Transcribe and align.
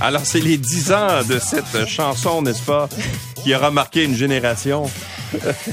Alors, 0.00 0.22
c'est 0.24 0.40
les 0.40 0.58
10 0.58 0.92
ans 0.92 1.22
de 1.28 1.38
cette 1.38 1.86
chanson, 1.86 2.42
n'est-ce 2.42 2.62
pas, 2.62 2.88
qui 3.44 3.54
aura 3.54 3.70
marqué 3.70 4.02
une 4.02 4.16
génération. 4.16 4.90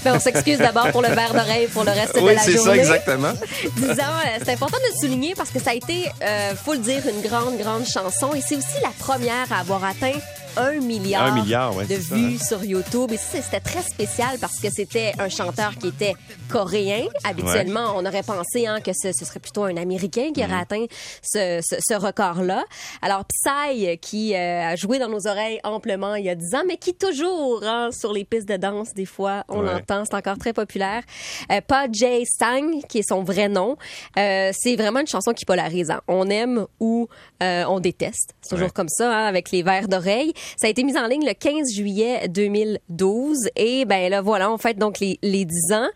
Ben, 0.04 0.16
on 0.16 0.20
s'excuse 0.20 0.58
d'abord 0.58 0.90
pour 0.92 1.02
le 1.02 1.10
verre 1.10 1.34
d'oreille 1.34 1.68
pour 1.68 1.84
le 1.84 1.92
reste 1.92 2.14
Oui, 2.16 2.22
de 2.32 2.36
la 2.36 2.40
c'est 2.42 2.52
journée. 2.54 2.84
ça, 2.84 2.96
exactement. 2.98 3.34
10 3.78 3.90
ans, 3.92 3.94
euh, 3.94 4.40
c'est 4.44 4.54
important 4.54 4.78
de 4.78 4.94
le 4.94 5.00
souligner 5.00 5.34
parce 5.36 5.50
que 5.50 5.60
ça 5.60 5.72
a 5.72 5.74
été, 5.74 6.06
euh, 6.24 6.54
faut 6.56 6.74
le 6.74 6.80
dire, 6.80 7.02
une 7.08 7.22
grande, 7.22 7.58
grande 7.58 7.86
chanson. 7.86 8.34
Et 8.36 8.42
c'est 8.42 8.56
aussi 8.56 8.82
la 8.82 8.92
première 9.00 9.52
à 9.52 9.60
avoir 9.60 9.84
atteint 9.84 10.14
un 10.56 10.74
milliard, 10.74 11.24
Un 11.34 11.42
milliard, 11.42 11.76
ouais, 11.76 11.86
de 11.86 11.96
c'est 11.96 12.02
ça, 12.02 12.16
vues 12.16 12.36
hein. 12.40 12.46
sur 12.46 12.64
YouTube. 12.64 13.12
Et 13.12 13.18
c'était 13.18 13.60
très 13.60 13.82
spécial 13.82 14.38
parce 14.40 14.60
que 14.60 14.70
c'était 14.70 15.12
un 15.18 15.28
chanteur 15.28 15.72
qui 15.80 15.88
était 15.88 16.14
coréen. 16.48 17.06
Habituellement, 17.24 17.96
on 17.98 18.06
aurait 18.06 18.22
pensé 18.22 18.68
hein, 18.68 18.80
que 18.80 18.92
ce, 18.94 19.12
ce 19.14 19.26
serait 19.26 19.40
plutôt 19.40 19.64
un 19.64 19.78
Américain 19.78 20.30
qui 20.32 20.44
aurait 20.44 20.60
atteint 20.62 20.86
ce, 21.24 21.60
ce- 21.68 21.78
ce 21.80 21.96
record-là. 21.96 22.64
Alors, 23.02 23.24
Psy, 23.26 23.98
qui 24.00 24.36
euh, 24.36 24.62
a 24.68 24.76
joué 24.76 25.00
dans 25.00 25.10
nos 25.10 25.26
oreilles 25.28 25.60
amplement 25.64 26.14
il 26.14 26.26
y 26.26 26.30
a 26.30 26.36
10 26.36 26.54
ans, 26.54 26.62
mais 26.68 26.78
qui 26.78 26.94
toujours 26.94 27.64
hein, 27.64 27.90
sur 27.92 28.14
les 28.14 28.24
pistes 28.24 28.48
de 28.48 28.58
danse, 28.58 28.94
des 28.94 29.08
fois, 29.08 29.43
on 29.50 29.62
Ouais. 29.62 29.74
l'entend, 29.74 30.04
c'est 30.06 30.16
encore 30.16 30.38
très 30.38 30.54
populaire. 30.54 31.04
Euh, 31.52 31.62
Pa 31.68 31.86
Jae 31.92 32.24
Sang, 32.26 32.82
qui 32.90 33.00
est 33.00 33.08
son 33.08 33.24
vrai 33.24 33.50
nom, 33.50 33.78
euh, 34.18 34.52
c'est 34.54 34.76
vraiment 34.76 35.00
une 35.00 35.08
chanson 35.08 35.32
qui 35.34 35.46
polarise. 35.46 35.92
hein. 35.92 36.02
On 36.08 36.30
aime 36.30 36.66
ou 36.80 37.08
euh, 37.42 37.64
on 37.68 37.80
déteste. 37.80 38.34
C'est 38.42 38.50
toujours 38.50 38.68
Ouais. 38.68 38.72
comme 38.74 38.90
ça, 38.90 39.10
hein, 39.12 39.26
avec 39.26 39.52
les 39.52 39.64
verres 39.64 39.88
d'oreille. 39.88 40.34
Ça 40.58 40.68
a 40.68 40.70
été 40.70 40.84
mis 40.84 40.98
en 40.98 41.08
ligne 41.08 41.26
le 41.26 41.34
15 41.34 41.74
juillet 41.74 42.28
2012. 42.28 43.50
Et 43.56 43.86
ben 43.86 44.10
là, 44.10 44.22
voilà, 44.22 44.52
on 44.52 44.58
fête 44.58 44.78
donc 44.78 45.00
les, 45.00 45.18
les 45.22 45.46
10 45.46 45.74
ans. 45.74 45.88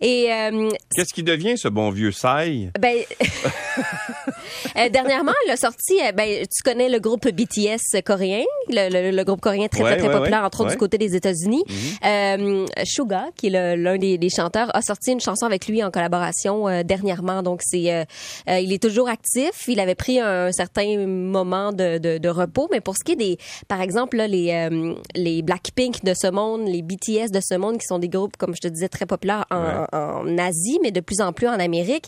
Et 0.00 0.32
euh, 0.32 0.70
Qu'est-ce 0.94 1.12
qui 1.14 1.22
devient 1.22 1.56
ce 1.58 1.68
bon 1.68 1.90
vieux 1.90 2.12
Sai? 2.12 2.70
ben, 2.80 2.98
euh, 4.76 4.88
dernièrement, 4.88 5.32
elle 5.46 5.52
a 5.52 5.56
sorti, 5.56 5.98
euh, 6.00 6.12
ben, 6.12 6.44
tu 6.46 6.62
connais 6.62 6.88
le 6.88 6.98
groupe 7.00 7.28
BTS 7.28 8.02
coréen, 8.04 8.44
le, 8.68 8.88
le- 9.10 9.16
le 9.16 9.24
groupe 9.24 9.40
coréen 9.40 9.68
très, 9.68 9.82
Ouais, 9.82 9.90
très, 9.92 9.98
très 9.98 10.08
ouais, 10.08 10.14
populaire, 10.14 10.40
ouais. 10.40 10.46
entre 10.46 10.60
autres 10.62 10.70
du 10.72 10.76
côté 10.76 10.98
des 10.98 11.14
États-Unis. 11.16 11.64
Euh, 12.04 12.66
Suga, 12.84 13.26
qui 13.36 13.48
est 13.48 13.76
l'un 13.76 13.98
des, 13.98 14.18
des 14.18 14.28
chanteurs, 14.30 14.74
a 14.74 14.82
sorti 14.82 15.12
une 15.12 15.20
chanson 15.20 15.46
avec 15.46 15.66
lui 15.66 15.82
en 15.82 15.90
collaboration 15.90 16.68
euh, 16.68 16.82
dernièrement. 16.82 17.42
Donc, 17.42 17.60
c'est, 17.64 18.06
il 18.48 18.72
est 18.72 18.82
toujours 18.82 19.08
actif. 19.08 19.50
Il 19.68 19.80
avait 19.80 19.94
pris 19.94 20.18
un 20.20 20.52
certain 20.52 21.06
moment 21.06 21.72
de, 21.72 21.98
de, 21.98 22.18
de 22.18 22.28
repos, 22.28 22.68
mais 22.70 22.80
pour 22.80 22.94
ce 22.96 23.04
qui 23.04 23.12
est 23.12 23.16
des, 23.16 23.38
par 23.68 23.80
exemple, 23.80 24.16
là, 24.16 24.26
les, 24.26 24.50
euh, 24.52 24.94
les 25.14 25.42
Blackpink 25.42 26.04
de 26.04 26.14
ce 26.14 26.28
monde, 26.30 26.66
les 26.66 26.82
BTS 26.82 27.30
de 27.32 27.40
ce 27.42 27.54
monde, 27.56 27.78
qui 27.78 27.86
sont 27.86 27.98
des 27.98 28.08
groupes, 28.08 28.36
comme 28.36 28.54
je 28.54 28.60
te 28.60 28.68
disais, 28.68 28.88
très 28.88 29.06
populaires 29.06 29.44
en, 29.50 29.86
en 29.92 30.38
Asie, 30.38 30.78
mais 30.82 30.90
de 30.90 31.00
plus 31.00 31.20
en 31.20 31.32
plus 31.32 31.48
en 31.48 31.58
Amérique, 31.58 32.06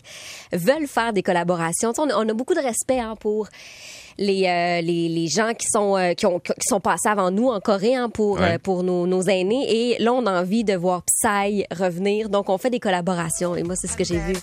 veulent 0.53 0.87
faire 0.87 1.13
des 1.13 1.23
collaborations. 1.23 1.93
Tu 1.93 2.01
sais, 2.01 2.07
on, 2.07 2.09
a, 2.09 2.23
on 2.25 2.29
a 2.29 2.33
beaucoup 2.35 2.53
de 2.53 2.59
respect 2.61 2.99
hein, 2.99 3.15
pour 3.19 3.47
les, 4.17 4.45
euh, 4.47 4.81
les, 4.81 5.09
les 5.09 5.27
gens 5.27 5.53
qui 5.53 5.67
sont, 5.67 5.97
euh, 5.97 6.13
qui, 6.13 6.25
ont, 6.25 6.39
qui 6.39 6.53
sont 6.67 6.79
passés 6.79 7.09
avant 7.09 7.31
nous 7.31 7.49
en 7.49 7.59
Corée 7.59 7.95
hein, 7.95 8.09
pour, 8.09 8.35
Ouais. 8.39 8.53
euh, 8.55 8.57
pour 8.59 8.83
nos, 8.83 9.07
nos 9.07 9.23
aînés. 9.23 9.65
Et 9.69 10.01
là, 10.03 10.13
on 10.13 10.25
a 10.25 10.41
envie 10.41 10.63
de 10.63 10.73
voir 10.75 11.01
Psy 11.03 11.65
revenir. 11.71 12.29
Donc, 12.29 12.49
on 12.49 12.57
fait 12.57 12.69
des 12.69 12.79
collaborations. 12.79 13.55
Et 13.55 13.63
moi, 13.63 13.75
c'est 13.75 13.87
ce 13.87 13.97
que 13.97 14.03
j'ai 14.03 14.19
vu. 14.19 14.35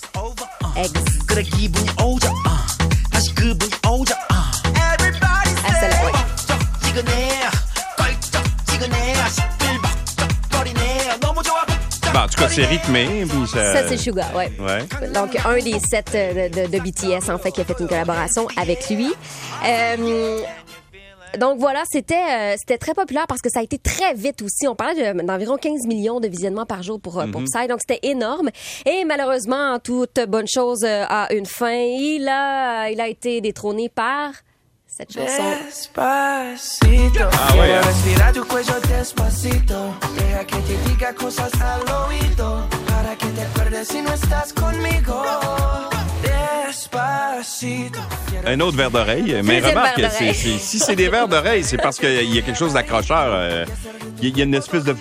Tout 12.43 12.49
cas, 12.49 12.55
c'est 12.55 12.65
rythmé. 12.67 13.07
Puis 13.29 13.47
ça, 13.49 13.73
Ça, 13.73 13.89
c'est 13.89 13.97
Suga, 13.97 14.27
ouais. 14.37 14.53
Ouais. 14.59 15.09
Donc, 15.13 15.37
un 15.45 15.59
des 15.59 15.79
sept 15.81 16.11
euh, 16.15 16.49
de, 16.49 16.63
de- 16.63 16.67
de 16.69 16.79
BTS, 16.81 17.31
en 17.31 17.39
fait, 17.39 17.51
qui 17.53 17.61
a 17.61 17.65
fait 17.65 17.77
une 17.81 17.89
collaboration 17.89 18.47
avec 18.57 18.89
lui. 18.91 19.13
Euh, 19.67 20.39
donc 21.39 21.59
voilà, 21.59 21.83
c'était 21.91 22.15
euh, 22.15 22.55
c'était 22.59 22.77
très 22.77 22.93
populaire 22.93 23.25
parce 23.27 23.41
que 23.41 23.49
ça 23.49 23.61
a 23.61 23.63
été 23.63 23.79
très 23.79 24.13
vite 24.13 24.43
aussi. 24.43 24.69
On 24.69 24.75
parlait 24.75 25.15
de- 25.15 25.23
d'environ 25.23 25.57
15 25.57 25.87
millions 25.87 26.21
de 26.21 26.29
visionnements 26.29 26.67
par 26.67 26.83
jour 26.83 27.01
pour, 27.01 27.19
euh, 27.21 27.27
pour 27.27 27.41
Psy, 27.45 27.69
donc 27.69 27.79
c'était 27.81 28.07
énorme. 28.07 28.51
Et 28.85 29.07
malheureusement, 29.07 29.79
toute 29.79 30.21
bonne 30.29 30.47
chose 30.47 30.85
a 30.85 31.33
une 31.33 31.47
fin. 31.47 31.73
Il 31.73 32.29
a, 32.29 32.91
il 32.91 33.01
a 33.01 33.09
été 33.09 33.41
détrôné 33.41 33.89
par 33.89 34.33
cette 34.87 35.11
chanson. 35.15 35.43
Despacito 35.71 37.25
Ah, 37.33 37.57
ouais, 37.57 37.73
hein. 37.77 37.81
Si 43.85 44.01
no 44.03 44.13
estás 44.13 44.53
conmigo 44.53 45.23
Despacito 46.23 48.01
Un 48.47 48.61
autre 48.61 48.77
verre 48.77 48.91
d'oreille. 48.91 49.41
Mais 49.45 49.61
remarque, 49.61 50.01
c'est- 50.11 50.33
c'est- 50.33 50.59
si 50.59 50.79
c'est 50.79 50.97
des 50.97 51.09
verres 51.09 51.29
d'oreille, 51.29 51.63
c'est 51.65 51.77
parce 51.77 51.99
qu'il 51.99 52.35
y 52.35 52.39
a 52.39 52.43
quelque 52.43 52.59
chose 52.59 52.73
d'accrocheur. 52.73 53.27
euh, 53.29 53.65
Il 54.21 54.37
y 54.37 54.41
a 54.41 54.45
une 54.45 54.55
espèce 54.55 54.85
de, 54.85 54.95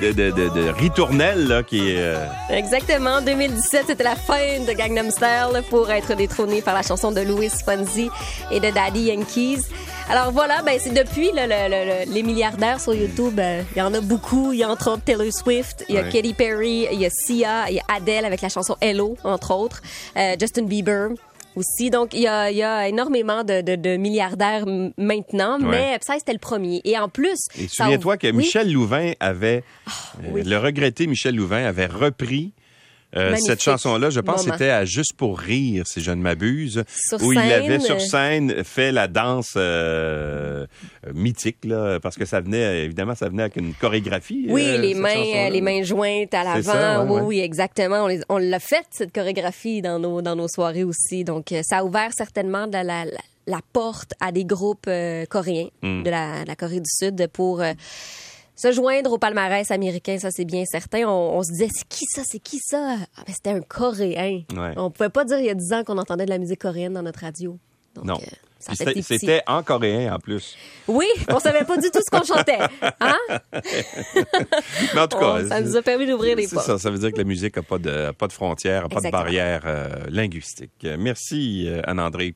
de, 0.00 0.12
de, 0.12 0.30
de- 0.30 0.48
de 0.48 0.68
ritournelle 0.70 1.46
là, 1.48 1.62
qui 1.62 1.90
est... 1.90 1.98
euh, 1.98 2.26
Exactement. 2.50 3.20
2017, 3.20 3.84
c'était 3.86 4.04
la 4.04 4.16
fin 4.16 4.60
de 4.66 4.72
Gangnam 4.72 5.10
Style 5.10 5.62
pour 5.70 5.90
être 5.90 6.14
détrôné 6.14 6.62
par 6.62 6.74
la 6.74 6.82
chanson 6.82 7.12
de 7.12 7.20
Louis 7.20 7.48
Fonzi 7.64 8.10
et 8.50 8.60
de 8.60 8.70
Daddy 8.70 9.04
Yankees. 9.04 9.62
Alors 10.10 10.32
voilà, 10.32 10.60
ben 10.62 10.78
c'est 10.78 10.92
depuis 10.92 11.32
là, 11.32 11.46
le- 11.46 11.70
le- 11.70 12.04
le- 12.06 12.12
les 12.12 12.22
milliardaires 12.22 12.80
sur 12.80 12.92
YouTube, 12.94 13.38
euh, 13.40 13.62
il 13.74 13.78
y 13.78 13.82
en 13.82 13.94
a 13.94 14.00
beaucoup. 14.00 14.52
Il 14.52 14.58
y 14.58 14.62
a 14.64 14.68
entre 14.70 14.90
autres 14.90 15.02
Taylor 15.04 15.32
Swift, 15.32 15.84
il 15.88 15.94
y 15.94 15.98
a 15.98 16.02
Ouais. 16.02 16.10
Katy 16.10 16.34
Perry, 16.34 16.86
il 16.92 17.00
y 17.00 17.06
a 17.06 17.10
Sia, 17.10 17.70
il 17.70 17.76
y 17.76 17.80
a 17.80 17.84
Adele 17.94 18.24
avec 18.26 18.42
la 18.42 18.50
chanson 18.50 18.76
Hello, 18.82 19.16
entre 19.24 19.54
autres, 19.54 19.80
euh, 20.16 20.34
Justin 20.38 20.64
Bieber 20.64 21.08
aussi. 21.56 21.90
Donc 21.90 22.14
il 22.14 22.20
y 22.22 22.26
a, 22.26 22.50
il 22.50 22.56
y 22.56 22.62
a 22.62 22.88
énormément 22.88 23.44
de, 23.44 23.60
de- 23.60 23.76
de 23.76 23.96
milliardaires 23.96 24.64
maintenant, 24.98 25.58
Ouais. 25.60 25.68
mais 25.70 25.98
Psy 26.00 26.18
c'était 26.18 26.32
le 26.32 26.38
premier. 26.38 26.80
Et 26.84 26.98
en 26.98 27.08
plus, 27.08 27.38
Et 27.58 27.68
ça 27.68 27.84
souviens-toi 27.84 28.16
que 28.16 28.26
oui. 28.28 28.32
Michel 28.32 28.72
Louvain 28.72 29.12
avait, 29.20 29.62
euh, 29.88 30.28
oui. 30.32 30.42
le 30.44 30.56
regretté 30.58 31.06
Michel 31.06 31.36
Louvain 31.36 31.64
avait 31.64 31.86
repris 31.86 32.52
euh, 33.16 33.36
cette 33.36 33.62
chanson-là. 33.62 34.10
Je 34.10 34.20
pense 34.20 34.44
c'était 34.44 34.70
à 34.70 34.84
Juste 34.84 35.14
pour 35.16 35.38
rire, 35.38 35.86
si 35.86 36.00
je 36.00 36.10
ne 36.10 36.20
m'abuse, 36.22 36.84
où 37.20 37.32
il 37.32 37.38
avait 37.38 37.80
sur 37.80 38.00
scène 38.00 38.64
fait 38.64 38.92
la 38.92 39.08
danse 39.08 39.54
euh, 39.56 40.66
mythique, 41.14 41.64
là, 41.64 41.98
parce 42.00 42.16
que 42.16 42.24
ça 42.24 42.40
venait, 42.40 42.84
évidemment, 42.84 43.14
ça 43.14 43.28
venait 43.28 43.42
avec 43.42 43.56
une 43.56 43.74
chorégraphie. 43.74 44.46
Oui, 44.48 44.64
euh, 44.66 44.78
les 44.78 44.94
mains, 44.94 45.50
les 45.50 45.60
mains 45.60 45.82
jointes 45.82 46.34
à 46.34 46.44
l'avant. 46.44 47.04
ouais, 47.04 47.20
oui, 47.20 47.20
oui, 47.24 47.40
exactement. 47.40 48.06
On, 48.28 48.38
l'a 48.38 48.60
fait 48.60 48.84
cette 48.90 49.12
chorégraphie 49.12 49.82
dans 49.82 49.98
nos 49.98 50.22
dans 50.22 50.36
nos 50.36 50.48
soirées 50.48 50.84
aussi. 50.84 51.24
Donc, 51.24 51.52
euh, 51.52 51.60
ça 51.62 51.78
a 51.78 51.84
ouvert 51.84 52.10
certainement 52.16 52.66
de 52.66 52.72
la, 52.74 52.82
la, 52.84 53.04
la- 53.06 53.10
la 53.46 53.60
porte 53.74 54.12
à 54.20 54.32
des 54.32 54.46
groupes 54.46 54.88
coréens 55.28 55.68
Mm. 55.82 56.02
de, 56.02 56.08
la, 56.10 56.42
de 56.44 56.48
la 56.48 56.56
Corée 56.56 56.80
du 56.80 56.88
Sud 56.88 57.28
pour 57.30 57.60
euh, 57.60 57.72
se 58.56 58.72
joindre 58.72 59.12
au 59.12 59.18
palmarès 59.18 59.70
américain. 59.70 60.18
Ça, 60.18 60.30
c'est 60.30 60.44
bien 60.44 60.64
certain. 60.64 61.08
On, 61.08 61.36
on 61.38 61.42
se 61.42 61.50
disait, 61.52 61.68
c'est 61.74 61.88
qui 61.88 62.04
ça, 62.06 62.22
c'est 62.24 62.38
qui 62.38 62.58
ça? 62.58 62.96
Ah, 63.16 63.22
ben, 63.26 63.32
c'était 63.34 63.50
un 63.50 63.60
Coréen. 63.60 64.42
Ouais. 64.56 64.74
On 64.76 64.90
pouvait 64.90 65.08
pas 65.10 65.24
dire 65.24 65.38
il 65.38 65.46
y 65.46 65.50
a 65.50 65.54
10 65.54 65.72
ans 65.72 65.84
qu'on 65.84 65.98
entendait 65.98 66.24
de 66.24 66.30
la 66.30 66.38
musique 66.38 66.60
coréenne 66.60 66.92
dans 66.94 67.02
notre 67.02 67.20
radio. 67.20 67.58
Donc, 67.94 68.04
Non. 68.06 68.14
euh, 68.20 68.72
C'était 69.02 69.42
en 69.46 69.62
coréen 69.62 70.14
en 70.14 70.18
plus. 70.18 70.56
Oui, 70.88 71.06
on 71.28 71.38
savait 71.38 71.64
pas 71.64 71.76
du 71.76 71.90
tout 71.90 72.00
ce 72.04 72.10
qu'on 72.10 72.24
chantait. 72.24 72.58
Hein? 73.00 73.16
Mais 74.94 75.00
en 75.00 75.06
tout 75.08 75.18
cas, 75.18 75.38
On- 75.44 75.48
ça 75.48 75.60
nous 75.60 75.76
a 75.76 75.82
permis 75.82 76.06
d'ouvrir 76.06 76.36
les 76.36 76.48
portes. 76.48 76.66
ça. 76.66 76.78
Ça 76.78 76.90
veut 76.90 76.98
dire 76.98 77.12
que 77.12 77.18
la 77.18 77.24
musique 77.24 77.56
n'a 77.56 77.62
pas 77.62 77.78
de, 77.78 78.10
pas 78.12 78.26
de 78.26 78.32
frontières, 78.32 78.86
a 78.86 78.88
pas 78.88 78.94
de 78.96 79.06
Exactement. 79.06 79.22
barrières 79.22 79.62
euh, 79.66 79.88
linguistiques. 80.08 80.86
Merci, 80.98 81.64
euh, 81.68 81.82
Anne-André. 81.84 82.34